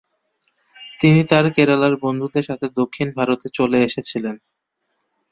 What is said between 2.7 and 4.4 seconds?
দক্ষিণ ভারতে চলে এসেছিলেন।